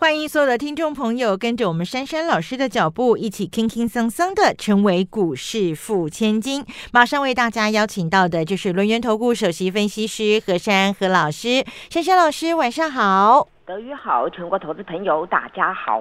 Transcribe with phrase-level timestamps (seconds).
[0.00, 6.64] 欢迎所有的听众朋友跟着我们珊珊老师的脚步，一起轻轻松松的成为股市富千金。
[6.92, 16.00] 马上为大家邀请到的就是轮源投顾首席分析师何珊何老师，珊珊老师晚上好，德语好，全国投资朋友大家好。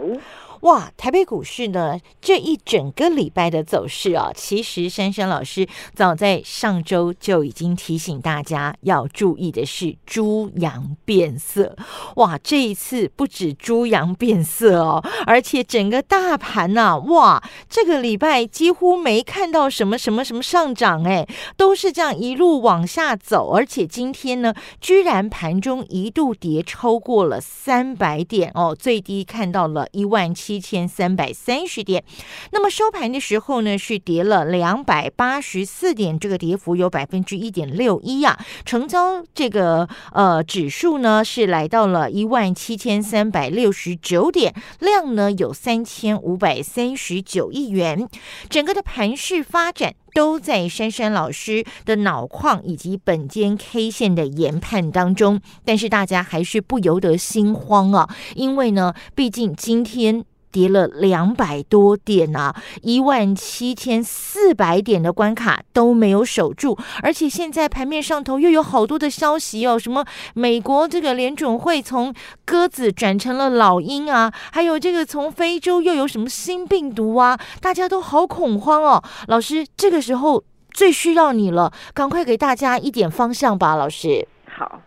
[0.62, 11.76] 哇，台北股市呢这一整个礼拜的走势啊，其实珊珊老师早在上周就已经提醒大家要注意的是猪羊变色。
[12.16, 30.47] 哇，这一次不止猪羊变色哦，而且整个大盘呐，哇，这个礼拜几乎没看到什么什么什么上涨，哎，都是这样一路往下走，而且今天呢，居然盘中一度跌超过了三百点哦，最低看到了一万七。
[30.48, 32.06] 七千三百三十点，
[32.52, 38.40] 那么收盘的时候呢，是跌了两百八十四点，这个跌幅有百分之一点六一啊。
[38.64, 48.08] 成交这个呃指数呢是来到了一万七千三百六十九点，量呢有三千五百三十九亿元。
[48.50, 60.24] 整个的盘势发展都在珊珊老师的脑矿以及本间 K 线的研判当中，但是大家还是不由得心慌啊，因为呢，毕竟今天。
[60.58, 72.12] 跌了两百多点啊，一万七千四百点的关卡都没有守住，而且现在盘面上头又有好多的消息哦，什么美国这个联准会从
[72.44, 79.04] 鸽子转成了老鹰啊，还有这个从非洲又有什么新病毒啊，大家都好恐慌哦。
[79.28, 84.28] 老师，这个时候最需要你了，赶快给大家一点方向吧，老师。
[84.58, 84.82] 好。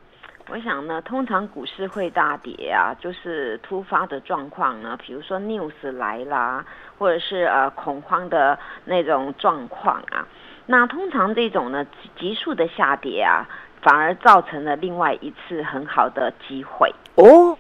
[0.53, 6.65] 我想呢，通常股市会大跌啊，就是突发的状况呢，比如说 news 来啦，
[6.99, 10.27] 或者是呃恐慌的那种状况啊。
[10.67, 11.87] 那通常这种呢
[12.19, 13.47] 急速的下跌啊，
[13.81, 17.57] 反而造成了另外一次很好的机会哦。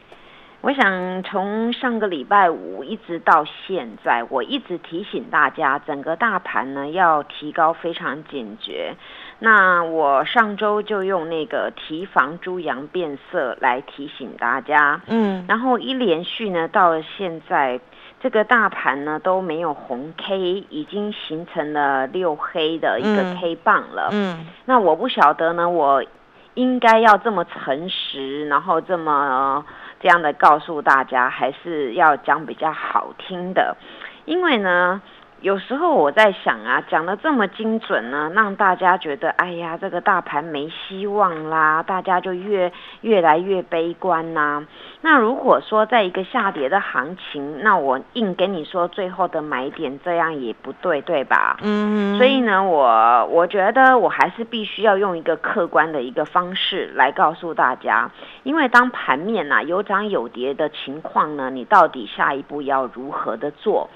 [0.62, 8.94] 我想从上个礼拜五一直到现在，我一直提醒大家，整个大盘呢要提高非常警觉。
[9.42, 17.80] 那我上周就用那个提防猪羊变色来提醒大家，嗯，然后一连续呢到了现在，
[18.20, 26.04] 这个大盘呢都没有红 K，已经形成了六黑的一个 K 棒了，嗯，那我不晓得呢，我
[26.52, 29.64] 应该要这么诚实，然后这么。
[30.02, 33.76] 这样的告诉大家，还是要讲比较好听的，
[34.24, 35.02] 因为呢。
[35.40, 42.70] 有时候我在想啊，讲的这么精准呢，让大家觉得，哎呀，这个大盘没希望啦，大家就越
[43.00, 44.62] 越来越悲观呐。
[45.00, 51.56] 那如果说在一个下跌的行情，那我硬跟你说最后的买点，这样也不对，对吧？
[51.62, 52.18] 嗯。
[52.18, 58.10] 所以呢，我我觉得我还是必须要用一个客观的一个方式来告诉大家，
[58.42, 63.88] 因为当盘面呐有涨有跌的情况呢，你到底下一步要如何的做？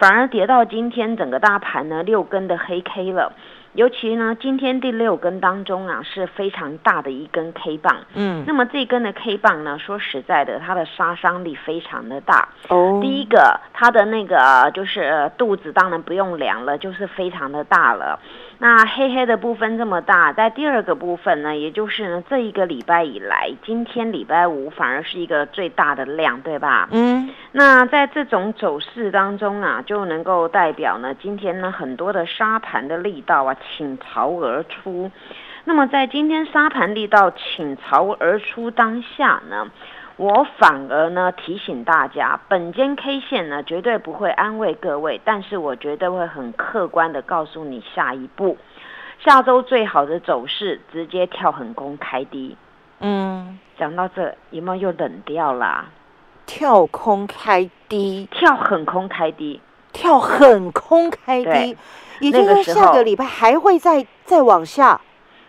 [0.00, 3.34] 反而跌到今天，整个大盘呢六根的黑 K 了。
[3.74, 7.98] 尤其呢，今天第六根当中啊，是非常大的一根 K 棒。
[8.14, 12.48] 嗯，那么这根的 K 棒呢，说实在的，它的杀伤力非常的大。
[12.68, 18.18] 哦，第一个，它的那个就是肚子当然不用量了，就是非常的大了。
[18.62, 26.86] 那黑黑的部分这么大，在第二个部分呢，也就是呢这一个礼拜以来，今天礼拜五反而是一个最大的量，对吧？
[26.92, 35.10] 嗯，那在这种走势当中啊，就能够代表呢，今天呢很多的沙盘的力道啊倾巢而出。
[35.64, 39.70] 那么在今天沙盘力道倾巢而出当下呢？
[40.20, 48.58] 我反而呢提醒大家，本间 K 线呢绝对不会安慰各位，但是我绝对会很客观的告诉你下一步，
[49.24, 52.54] 下周最好的走势直接跳横空开低。
[52.98, 55.86] 嗯，讲到这，有没有又冷掉啦？
[56.44, 61.78] 跳空开低，跳横空开低，跳横空开低，
[62.20, 65.00] 也就是说下个礼拜还会再再往下。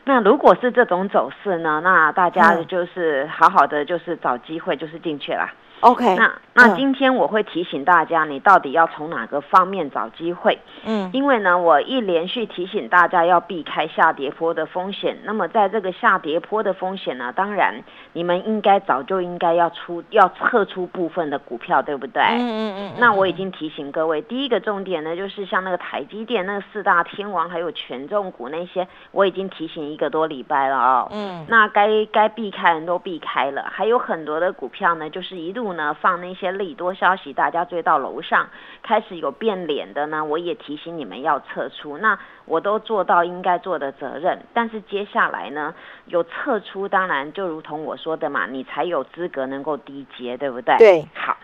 [0.03, 1.80] 那如果是这种走势呢？
[1.83, 5.48] 那大家就是好好的，就是找机会，就是进去了。
[5.81, 10.57] OK，那那嗯今天我会提醒大家，你到底要从哪个方面找机会？
[10.85, 15.17] 嗯因为呢，我一连续提醒大家要避开下跌坡的风险。
[15.23, 17.83] 那么在这个下跌坡的风险呢，当然
[18.13, 22.21] 你们应该早就应该要出要撤出部分的股票，对不对？
[22.21, 31.07] 嗯嗯嗯，那我已经提醒各位，第一个重点呢，就是像那个台积电、那个四大天王，还有权重股那些，我已经提醒一个多礼拜了哦。
[31.11, 38.50] 嗯那该该避开人都避开了，还有很多的股票呢，就是一路呢放那些利多消息，大家追到楼上，
[38.83, 41.97] 开始有变脸的呢，我也提醒你们要撤出。
[41.97, 45.73] 那我都做到应该做的责任，但是接下来呢，
[46.06, 50.75] 有撤出，当然就如同我说的嘛，你才有资格能够低接，对不对？
[50.77, 51.38] 对，好，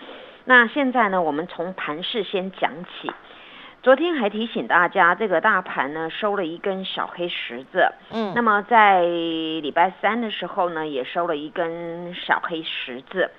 [0.45, 3.12] 那现在呢，我们从盘势先讲起。
[3.83, 13.30] 昨天还提醒大家，这个大盘呢收了一根小黑十字，嗯那么在礼拜三的时候呢，也收了一根小黑十字。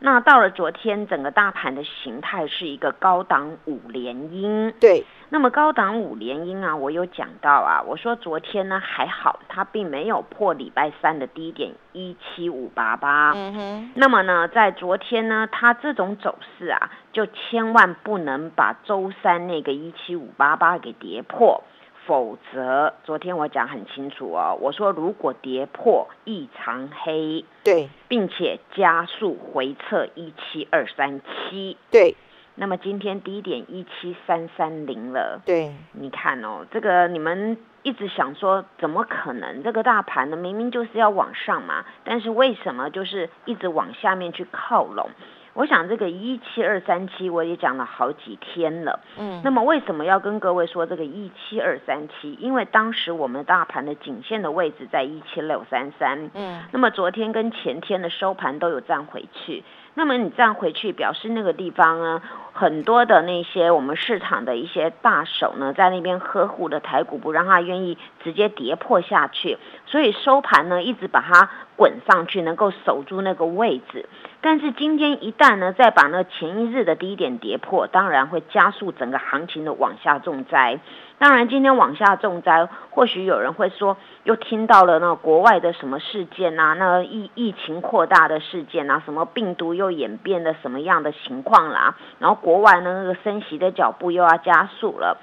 [0.00, 4.70] 那到了昨天，整个大盘的形态是一个高档五连阴。
[4.78, 13.32] 对，那么高档五连阴啊，我有讲到啊，我说昨天呢还好，它并没有破礼拜三的低点一七五八八。
[13.34, 21.62] 嗯哼，那么呢，在昨天呢，它这种走势啊，就千万不能把周三那个一七五八八给跌破，
[22.06, 32.14] 否则昨天我讲很清楚哦，我说如果跌破异常黑，对并且加速回撤一七二三七，对
[32.56, 35.40] 那么今天低点一七三三零了。
[35.44, 39.62] 对，你看哦，这个你们一直想说，怎么可能？
[39.62, 45.10] 这个大盘呢，明明就是要往上嘛，但是为什么就是一直往下面去靠拢？
[45.54, 49.00] 我想这个一七二三七我也讲了好几天了。
[49.18, 52.34] 嗯那么为什么要跟各位说这个一七二三七？
[52.34, 56.30] 因为当时我们大盘的颈线的位置在一七六三三。
[56.34, 59.62] 嗯那么昨天跟前天的收盘都有站回去，
[59.94, 62.20] 那么你站回去，表示那个地方呢，
[62.52, 69.56] 很多的那些我们市场的一些大手呢，在那边呵护的台股，不让它愿意直接跌破下去，
[69.86, 74.08] 所以收盘呢一直把它滚上去，能够守住那个位置。
[74.44, 80.80] 但是今天一旦呢再把那前一日的低点跌破，当然会加速整个行情的往下重灾。
[81.16, 95.16] 当然，今天往下重灾，或许有人会说，又听到了那国外的什么事件啊，那疫疫情扩大的事件啊，什么病毒又演变的什么样的情况啦，然后国外呢那个升息的脚步又要加速了。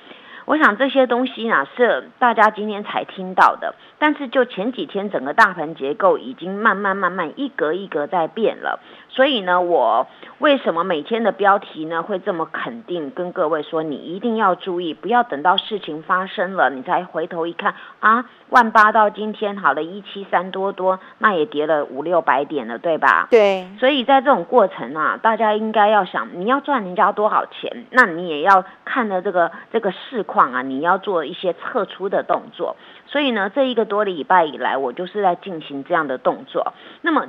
[0.45, 8.79] 我想这些东西呢是大家今天才听到的，但是就前几天整个大盘结构已经慢慢慢慢一格一格在变了，
[9.13, 10.08] 所以呢，我
[10.40, 23.28] 为什么每天的标题呢会这么肯定跟各位说，你一定要注意，不要等到事情发生了你才回头一看啊，万八到今天好了一七三多多，那也跌了五六百点了，对吧？
[23.30, 32.78] 对，所以在这种过程啊，大家应该要想，你要赚人家多少钱，那你也要看的这个这个市况啊，你要做一些撤出的动作。
[33.07, 36.74] 所以呢，这一个多礼拜以来，我就是在进行这样的动作。
[37.02, 37.28] 那么。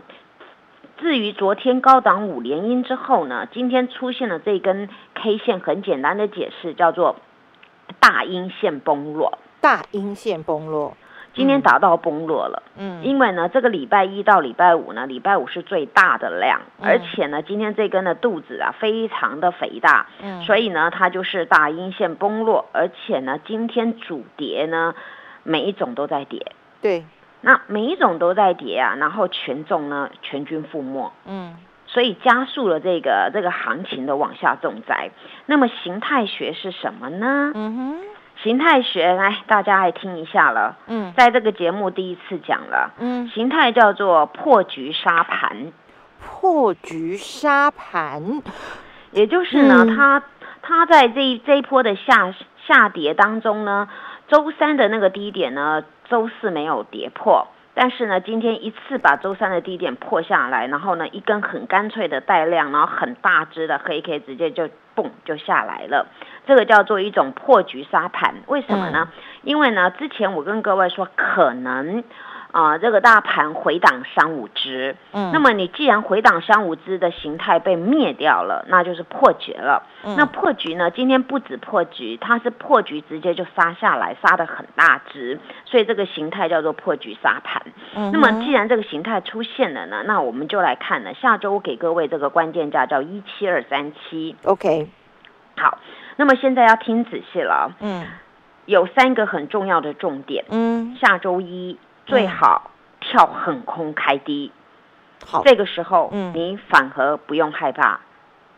[0.98, 7.16] 至于昨天高档五连阴之后呢，今天出现了这根 K 线，很简单的解释叫做
[8.00, 9.38] 大阴线崩落。
[9.60, 10.96] 大阴线崩落，
[11.34, 12.64] 今天达到崩落了。
[12.76, 13.04] 嗯。
[13.04, 16.88] 因为呢，这个礼拜一到礼拜五呢，礼拜五是最大的量，嗯。
[16.88, 20.42] 而且呢，今天这根的肚子啊非常的肥大，嗯。
[20.42, 24.96] 所以呢，它就是大阴线崩落，而且呢，今天主跌呢，
[25.44, 26.44] 每一种都在跌，
[26.80, 27.04] 对，
[27.42, 31.54] 那每一种都在跌啊，然后权重呢全军覆没，嗯。
[31.84, 35.10] 所以加速了这个这个行情的往下重灾。
[35.44, 37.52] 那么形态学是什么呢？
[37.54, 37.98] 嗯哼，
[38.42, 41.12] 形态学来大家来听一下了，嗯。
[41.14, 42.94] 在这个节目第一次讲了。
[42.98, 45.70] 嗯，形态叫做破局沙盘，
[46.18, 48.42] 破局沙盘，
[49.10, 49.94] 也就是呢，嗯。
[49.94, 50.22] 它
[50.62, 52.34] 它在这一这一波的下
[52.66, 53.86] 下跌当中呢，
[54.32, 57.48] 周三的那个低点呢，周四没有跌破。
[57.74, 66.06] 但是呢，今天一次把周三的低点破下来，然后呢，一根很干脆的带量，然后很大只的黑 K 直接就蹦就下来了，
[66.46, 68.36] 这个叫做一种破局杀盘。
[68.46, 69.10] 为什么呢？
[69.42, 72.02] 因为呢，之前我跟各位说，可能
[72.52, 79.82] 啊、这个大盘回档三五只，嗯，那么你既然回档三五只的形态被灭掉了，那就是破局了。
[80.04, 80.90] 嗯那破局呢？
[80.90, 87.62] 今天不止破局，它是破局直接就杀下来，杀的很大只，所以这个形态叫做破局杀盘。
[87.94, 91.14] 嗯那么既然这个形态出现了呢，那我们就来看呢。
[91.14, 94.36] 下周我给各位这个关键价叫一七二三七。
[94.44, 94.88] OK，
[95.56, 95.78] 好，
[96.16, 98.06] 那么现在要听仔细了哦，嗯
[98.66, 100.44] 有三个很重要的重点。
[100.50, 104.52] 嗯，下周一最好跳横空开低。
[105.26, 108.00] 好，这个时候，嗯你反而不用害怕，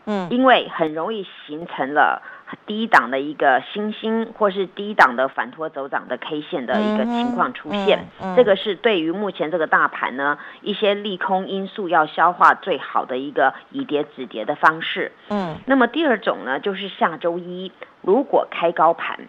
[0.05, 2.21] 嗯因为很容易形成了
[2.65, 8.07] 低档的一个星星，或是低档的反托走涨的 K 线的一个情况出现。
[8.19, 15.11] 嗯嗯这个是对于目前这个大盘呢，一些利空因素要消化最好的一个以跌止跌的方式。
[15.29, 17.71] 嗯那么第二种呢，就是下周一
[18.01, 19.19] 如果开高盘，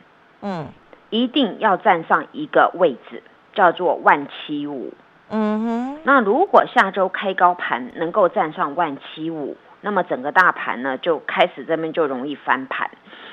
[0.41, 0.69] 嗯
[1.11, 3.23] 一定要站上一个位置，
[3.57, 4.93] 叫做万七五。
[5.29, 12.89] 嗯哼，那如果下周开高盘能够站上万七五，那么整个大盘呢就开始这边就容易翻盘。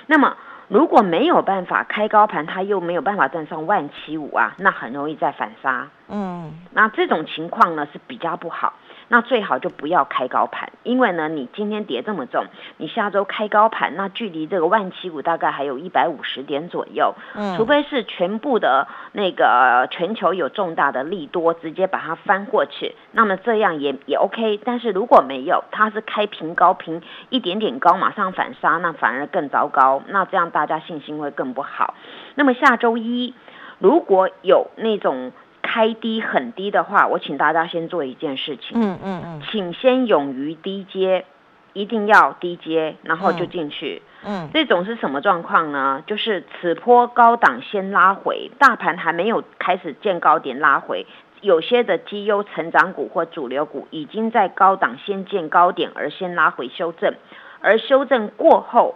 [0.08, 0.36] 那么
[0.70, 5.88] 如果没有办法开高盘，它又没有办法站上万七五啊，那很容易再反杀。
[6.10, 8.74] 嗯那这种情况呢是比较不好，
[9.14, 12.46] 那最好就不要开高盘，因为呢你今天跌这么重，
[12.78, 24.60] 你下周开高盘，那距离这个万七股大概还有一百五十点左右，嗯，除非是全部的那个呃全球有重大的利多，直接把它翻过去，那么这样也也 OK。
[24.66, 30.02] 但是如果没有，它是开平高平一点点高，马上反杀，那反而更糟糕。
[30.08, 31.94] 那这样大家信心会更不好。
[32.34, 33.36] 那么下周一
[33.78, 35.32] 如果有那种
[35.74, 41.26] 开低很低的话，我请大家先做一件事情，嗯嗯嗯请先勇于低接，
[41.74, 44.04] 一定要低接，然后就嗯进去。
[44.24, 46.04] 嗯这种是什么状况呢？
[46.06, 51.08] 就是此波高档先拉回，大盘还没有开始见高点拉回，
[51.42, 57.16] 有些的绩优成长股或主流股已经在高档先见高点而先拉回修正，
[57.62, 58.94] 而修正过后，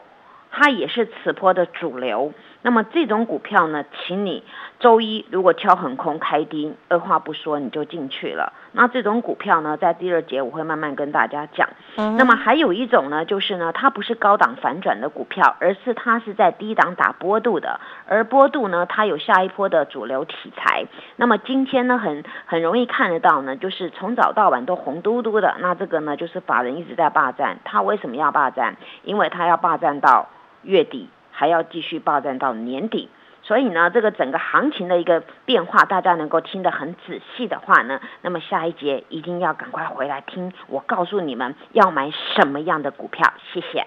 [0.52, 2.34] 它也是此波的主流。
[2.62, 4.44] 那么这种股票呢，请你
[4.80, 8.54] 周一如果挑横空开低，二话不说你就进去了。
[8.74, 11.70] 那这种股票呢，在第二节我会慢慢跟大家讲。
[11.96, 20.86] 嗯，那么还有一种呢，就是呢，它不是高档反转的股票，而是它是在低档打波度的，而波度呢，它有下一波的主流题材。
[21.16, 25.56] 那么今天呢，很很容易看得到呢，就是从早到晚都红嘟嘟的。
[25.60, 27.58] 那这个呢，就是法人一直在霸占。
[27.64, 28.76] 他为什么要霸占？
[29.04, 30.28] 因为他要霸占到
[30.62, 33.10] 月底，还要继续报战到年底。
[33.44, 43.32] 所以呢，这个整个行情的一个变化，大家能够听得很仔细的话呢，那么下一节一定要赶快回来听，我告诉你们要买什么样的股票。
[43.54, 43.86] 谢谢。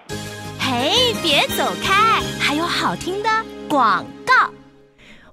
[0.59, 3.29] 嘿，别走开，还有好听的
[3.69, 4.20] 广。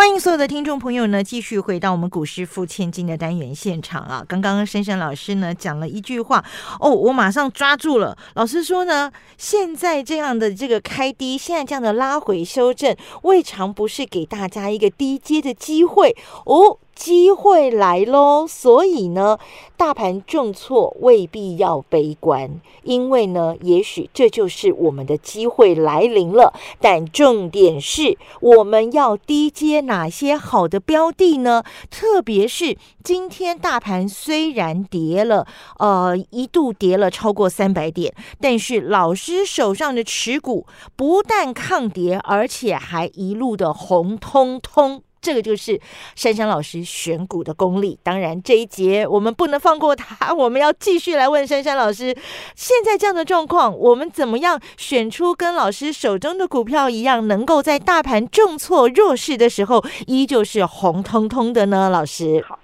[0.00, 4.24] 欢迎所有的听众朋友呢，继续回到我们股市付千金的单元现场啊！
[4.26, 6.42] 刚刚深深老师呢讲了一句话
[6.80, 8.16] 哦，我马上抓住了。
[8.32, 16.16] 老师说呢，现在这样的这个开低，现在这样的拉回修正，未尝不是给大家一个低阶的机会
[16.46, 16.78] 哦。
[17.00, 19.38] 机会来喽，所以呢，
[19.74, 26.52] 大盘重挫未必要悲观，因为呢，也许这就是我们的机会来临了。
[26.78, 31.64] 但重点是，我们要低接哪些好的标的呢？
[31.90, 35.46] 特别是今天大盘虽然跌了，
[35.78, 40.66] 呃，一度跌了超过三百点，但是老师手上的持股
[40.96, 45.02] 不但抗跌，而且还一路的红彤彤。
[45.20, 45.80] 这个就是
[46.14, 47.98] 珊珊老师选股的功力。
[48.02, 52.16] 当然，这一节我们不能放过他，我们要继续来问珊珊老师：
[52.54, 61.90] 现在这样的状况，我们怎么样选出跟老师手中的股票一样，能够在大盘重挫弱势的时候，依旧是红彤彤的呢？
[61.90, 62.58] 老师，好，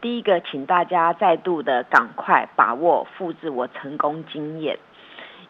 [0.00, 4.78] 第一个，请大家再度的赶快把握复制我成功经验。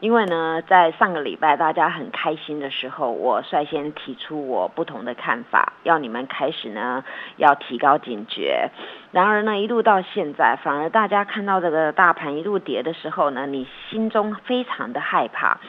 [0.02, 7.04] 因为呢，在上个礼拜大家很开心的时候，我率先提出我不同的看法，要你们开始呢
[7.36, 8.68] 要提高警觉。
[9.12, 15.60] 然而呢，一路到现在，反而大家看到这个大盘一路跌的时候呢，你心中非常的害怕。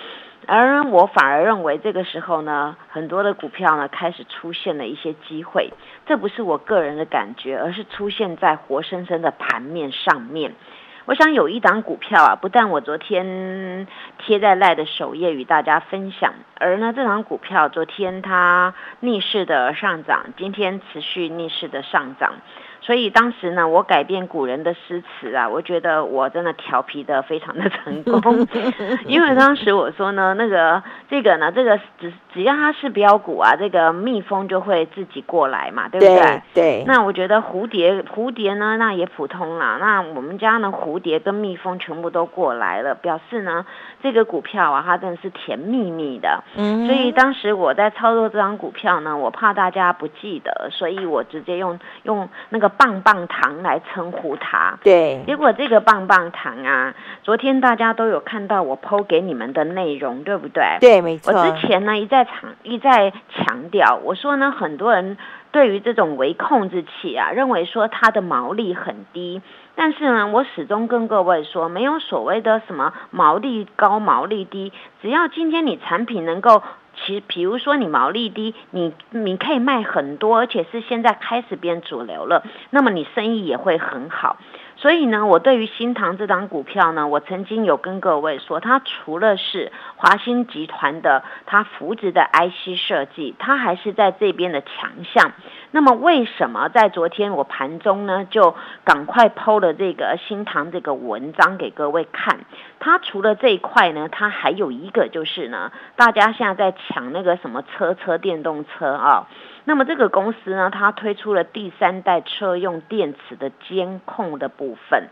[0.47, 5.71] 而我反而认为这个时候呢，很多的股票呢开始出现了一些机会，
[6.07, 10.55] 这不是我个人的感觉，而是出现在活生生的盘面上面。
[11.05, 13.87] 我想有一档股票啊，不但我昨天
[14.19, 22.35] 贴在赖的首页与大家分享，而呢这档股票昨天它逆势的上涨，今天持续逆势的上涨。
[22.83, 28.45] 所以当时呢，我改变古人的诗词啊，我觉得我真的调皮的非常的成功，
[29.07, 36.41] 因为当时我说呢，那个这个呢，这个只只要它是标股啊，这个蜜蜂就会自己过来嘛，对不对？
[36.53, 36.83] 对。
[36.85, 39.77] 那我觉得蝴蝶蝴蝶呢，那也普通啦。
[39.79, 43.65] 那我们家呢，蝴蝶跟蜜蜂全部都过来了，表示呢，
[44.01, 46.43] 这个股票啊，它真的是甜蜜蜜的。
[46.57, 46.85] 嗯。
[46.85, 52.72] 所以当时我在操作这张股票呢，我怕大家不记得，所以我直接用用那个。
[52.77, 55.23] 棒棒糖来称呼它，对。
[55.25, 60.77] 结果这个棒棒糖啊，昨天大家都有看到我剖给你们的内容，对不对？
[60.79, 61.33] 对，没错。
[61.33, 65.17] 我之前呢一再强一再强调，我说呢，很多人
[65.51, 69.41] 对于这种微控制器啊，认为说它的毛利很低，
[69.75, 76.61] 但是呢，我始终跟各位说，没有所谓的什么毛利高、毛利低，只要今天你产品能够。
[76.95, 84.37] 其实，比如说你毛利低，你你可以卖很多，而且是现在开始变主流了，那么你生意也会很好。
[84.75, 95.31] 所以呢，我对于新塘这张股票呢，我曾经有跟各位说，它除了是华兴集团的它扶植的 IC 设计，它还是在这边的强项。
[95.75, 102.41] 那么为什么在昨天我盘中呢，就赶快抛了这个新塘这个文章给各位看？
[102.79, 109.27] 它除了这一块呢，它还有一个就是呢，大家现在在抢那个什么车车电动车啊。
[109.65, 115.07] 那么这个公司呢，它推出了第三代车用电池的监控的部分。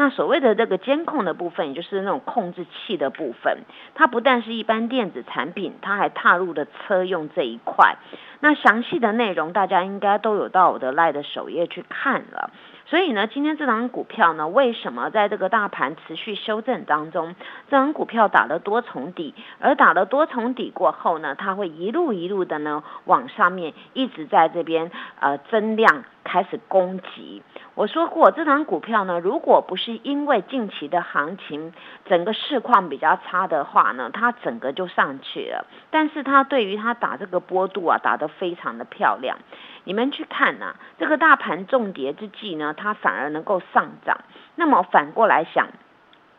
[0.00, 3.58] 那所谓的这个监控的部分，也就是那种控制器的部分，
[3.94, 7.96] 它不但是一般电子产品，它还踏入了车用这一块。
[8.40, 12.48] 那详细的内容，大家应该都有到我的 Lite 首页去看了。
[12.90, 17.36] 所以呢，今天这张股票呢，为什么在这个大盘持续修正当中，
[17.70, 27.44] 这张股票打了多重底，而打了多重底过后呢，它会一路一路的呢往上面一直在这边呃增量开始攻击。
[27.76, 31.72] 我说过，这张股票呢，如果不是因为近期的行情
[32.06, 35.64] 整个市况比较差的话呢，它整个就上去了。
[35.90, 39.38] 但是它对于它打这个波度啊，打得非常的漂亮。
[39.84, 44.18] 你们去看呐，这个大盘重跌之际呢，它反而能够上涨。
[44.56, 45.68] 那么反过来想，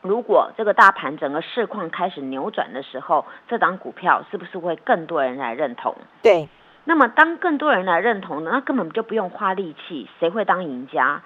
[0.02, 5.96] 如果这个大盘整个市况开始扭转的时候，这档股票是不是会更多人来认同？
[6.22, 6.48] 对。
[6.84, 11.22] 那么当更多人来认同，那根本就不用花力气，谁会当赢家？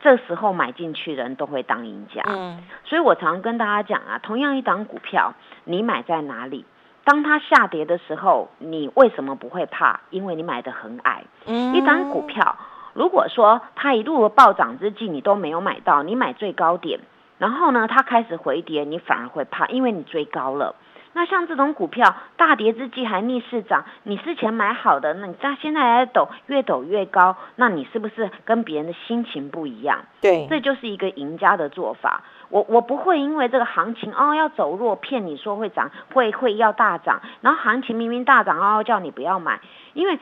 [0.00, 2.22] 这时候买进去的人都会当赢家。
[2.26, 2.64] 嗯。
[2.84, 6.64] 所以我常跟大家讲啊，同样一档股票，你买在哪里？
[7.04, 10.00] 当它下跌的时候，你为什么不会怕？
[10.10, 11.24] 因为你买的很矮。
[11.46, 12.56] 一张股票，
[12.94, 17.00] 如果说它一路暴涨之际你都没有买到，你买最高点，
[17.38, 20.76] 然后呢它开始回跌，你反而会怕，因为你追高了。
[21.14, 29.98] 那像这种股票大跌之际还逆势涨，你之前买好的，那你在现在还抖，越抖越高，那你是不是跟别人的心情不一样？
[30.22, 32.22] 对，这就是一个赢家的做法。
[32.52, 39.58] 我我不会因为这个行情哦要走弱，骗你说会涨，会会要大涨，然后行情明明大涨嗷嗷叫你不要买，
[39.94, 40.18] 因为。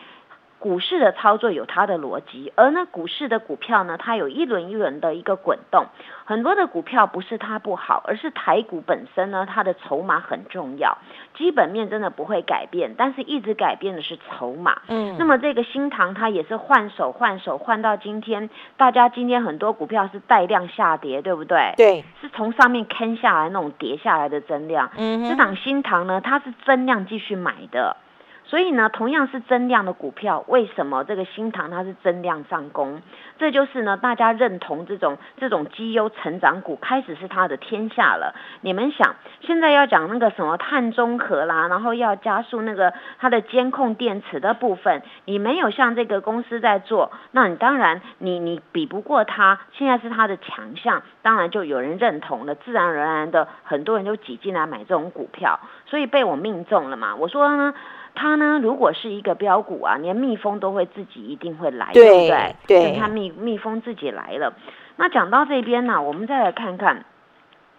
[0.61, 5.87] 股市的操作有它的逻辑，而呢，股市的股票呢，它有一轮一轮的一个滚动。
[6.27, 10.99] 很多的股票不是它不好，而是台股本身呢，它的筹码很重要。
[11.35, 14.83] 基本面真的不会改变，但是一直改变的是筹码。
[14.89, 21.73] 嗯，那么这个新塘它也是换手换手换到今天，大家今天很多股票是带量下跌，对不对？
[21.79, 24.91] 对，是从上面坑下来那种跌下来的增量。
[24.99, 27.97] 嗯，这档新塘呢，它是增量继续买的。
[28.51, 33.01] 所以呢，同样是增量的股票，为什么这个新塘它是增量上攻？
[33.39, 38.35] 这就是呢，大家认同这种这种绩优成长股开始是它的天下了。
[38.61, 57.15] 你们想，现在要讲那个什么碳中和啦，然后要加速那个它的监控电池的部分，你没有像这个公司在做，那你当然你你比不过它，现在是它的强项，当然就有人认同了，自然而然的很多人就挤进来买这种股票，所以被我命中了嘛。
[57.15, 57.73] 我说呢。
[58.15, 62.57] 它呢，如果是一个标股啊，连蜜蜂都会自己一定会来，对不对？
[62.67, 64.53] 对，它蜜蜜蜂自己来了。
[64.97, 67.05] 那讲到这边呢，我们再来看看，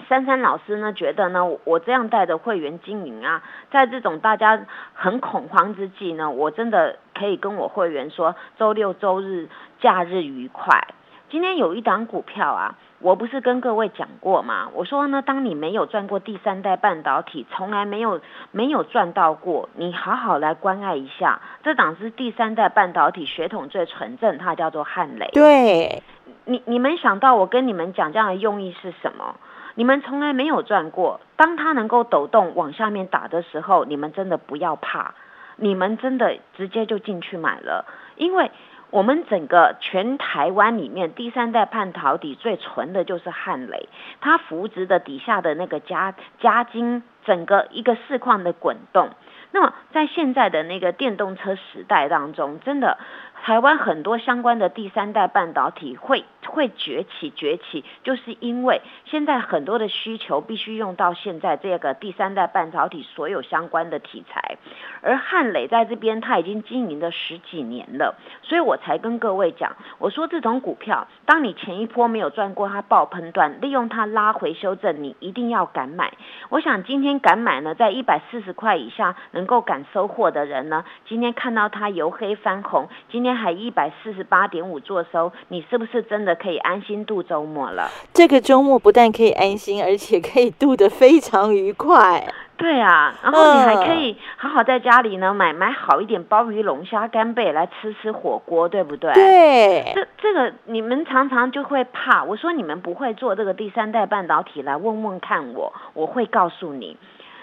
[0.10, 10.88] 珊珊老师呢觉得呢，我这样带的会员经营啊，在这种大家很恐慌之际呢，我真的可以跟我会员说，周六周日假日愉快。
[11.30, 12.76] 今天有一档股票啊。
[13.02, 14.70] 我不是跟各位讲过吗？
[14.74, 21.42] 我说呢，当你没有赚过第三代半导体，从来没有没有赚到过，你好好来关爱一下。
[21.64, 25.30] 这档是第三代半导体血统最纯正，它叫做汉磊。
[25.34, 26.04] 对，
[26.46, 29.36] 你你们想到我跟你们讲这样的用意是什么？
[29.74, 35.16] 你们从来没有赚过，当它能够抖动往下面打的时候，你们真的不要怕，
[35.56, 37.86] 你们真的直接就进去买了，
[38.16, 38.52] 因为。
[38.92, 49.10] 我们整个全台湾里面，第三代半导体最纯的就是汉雷，他扶植的底下的那个加加金，整个一个市况的滚动。
[49.54, 52.98] 那么在现在的那个电动车时代当中，真的。
[53.44, 64.58] 台湾很多相关的第三代半导体会会崛起崛起，就是因为现在很多的需求必须用到现在这个第三代半导体所有相关的题材，
[65.02, 76.14] 而汉磊在这边他已经经营了十几年了，所以我才跟各位讲，我说这种股票，当你前一波没有赚过它爆喷段，利用它拉回修正，你一定要敢买。
[76.50, 83.31] 我想今天敢买呢，在一百四十块以下能够敢收获的人呢，今天看到它由黑翻红，今天。
[83.36, 87.90] 还一百四十八点五做收，你是不是真的可以安心度周末了？
[88.14, 92.24] 这个周末不但可以安心，而且可以度得非常愉快。
[92.58, 99.12] 对啊，然后你还可以好好在家里呢买买好一点鲍鱼、龙虾、干贝来吃吃火锅，对不对？
[99.14, 102.24] 对，这这个你们常常就会怕。
[102.24, 106.98] 我说你们不会做这个第三代半导体，来问问看我，我会告诉你。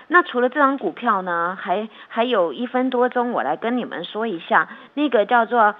[0.08, 5.74] 那除了这张股票呢，还还有一分多钟，我来跟你们说一下那个叫做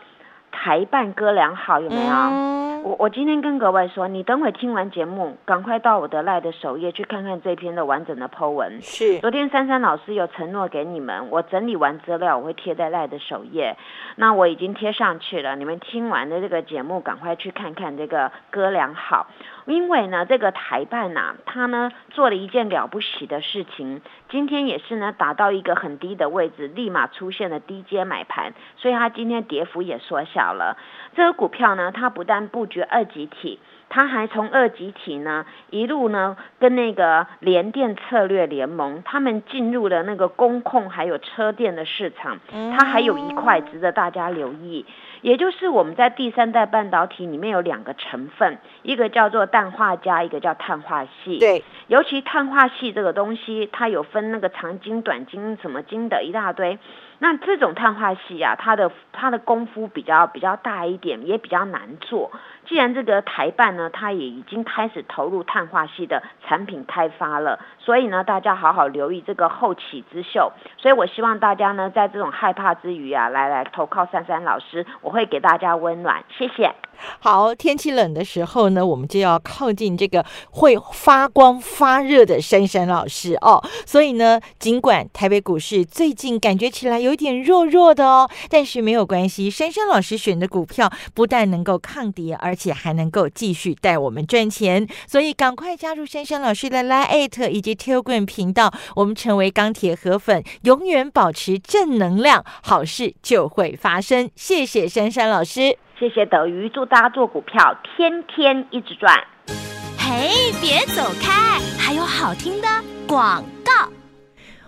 [0.52, 2.58] 台办哥良好有没有？
[2.84, 8.80] 我我今天跟各位说，你等会听完节目，赶快到我的赖的首页去看看这篇的完整的 Po 文。
[8.80, 13.76] 是，昨天珊珊老师有承诺给你们，我整理完资料我会贴在赖的首页，
[14.14, 15.56] 那我已经贴上去了。
[15.56, 19.26] 你们听完的这个节目，赶快去看看这个哥良好。
[19.68, 24.00] 因为呢，这个台办呐，他呢做了一件了不起的事情，
[24.30, 30.78] 今天也是呢打到一个很低的位置，立马出现了低阶买盘，所以它今天跌幅也缩小了。
[31.14, 33.58] 这个股票呢，它不但布局二级体。
[33.88, 42.38] 他还从二级体呢一路呢跟那个联电策略联盟，他们进入了那个工控还有车电的市场，
[42.76, 44.84] 它还有一块值得大家留意，
[45.22, 51.38] 也就是我们在第三代半导体里面有两个成分，一个叫做氮化镓，一个叫碳化系。
[51.38, 56.78] 对，尤其碳化系这个东西，它有分那个长晶、短晶什么晶的一大堆。
[57.20, 62.30] 那这种碳化系啊，它的它的功夫比较比较大一点，也比较难做。
[62.68, 70.52] 既然这个台办呢，它也已经开始投入碳化系的产品开发了，所以呢，大家好好留意这个后起之秀。
[70.76, 76.22] 所以我希望大家呢，在这种害怕之余啊，来来投靠珊珊老师，我会给大家温暖。
[76.36, 76.72] 谢谢。
[77.20, 83.62] 好，天气冷的时候呢，我们就要靠近这个会发光发热的珊珊老师哦。
[83.86, 94.86] 所以呢，尽管台北股市最近感觉起来有点弱弱的哦，但是没有关系，珊珊老师选的股票不但能够抗跌，而且还能够继续带我们赚钱。
[95.06, 104.30] 所以赶快加入珊珊老师的 Line 以及 Telegram 频道，我们成为钢铁河粉，永远保持正能量，好事就会发生。
[104.36, 105.78] 谢谢珊珊老师。
[105.98, 109.16] 谢谢德瑜，祝大家做股票天天一直赚。
[109.98, 112.68] 嘿，别走开，还有好听的
[113.06, 113.88] 广告。